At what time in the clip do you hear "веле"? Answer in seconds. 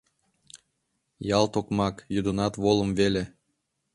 2.99-3.23